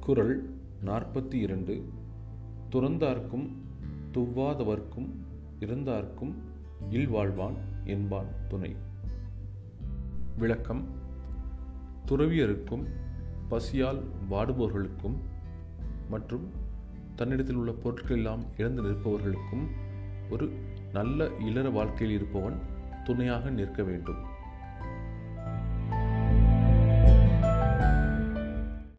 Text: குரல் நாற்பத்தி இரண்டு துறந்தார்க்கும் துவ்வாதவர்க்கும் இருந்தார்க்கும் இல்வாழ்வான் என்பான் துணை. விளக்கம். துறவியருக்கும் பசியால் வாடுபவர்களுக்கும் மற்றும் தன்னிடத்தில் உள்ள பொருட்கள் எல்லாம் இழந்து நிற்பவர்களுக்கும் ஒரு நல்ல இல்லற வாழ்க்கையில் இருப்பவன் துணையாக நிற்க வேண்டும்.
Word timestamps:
குரல் 0.00 0.54
நாற்பத்தி 0.84 1.34
இரண்டு 1.34 1.88
துறந்தார்க்கும் 2.72 3.48
துவ்வாதவர்க்கும் 4.12 5.08
இருந்தார்க்கும் 5.60 6.34
இல்வாழ்வான் 6.90 7.54
என்பான் 7.84 8.26
துணை. 8.48 8.76
விளக்கம். 10.38 10.84
துறவியருக்கும் 12.06 12.86
பசியால் 13.48 14.02
வாடுபவர்களுக்கும் 14.30 15.14
மற்றும் 16.10 16.50
தன்னிடத்தில் 17.16 17.54
உள்ள 17.54 17.72
பொருட்கள் 17.72 18.16
எல்லாம் 18.16 18.44
இழந்து 18.56 18.82
நிற்பவர்களுக்கும் 18.82 19.66
ஒரு 20.30 20.50
நல்ல 20.92 21.30
இல்லற 21.40 21.70
வாழ்க்கையில் 21.70 22.16
இருப்பவன் 22.16 22.58
துணையாக 23.04 23.50
நிற்க 23.50 23.82
வேண்டும். 23.82 24.38